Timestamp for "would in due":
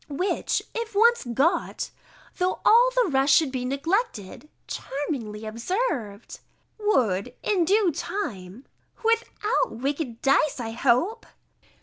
6.79-7.91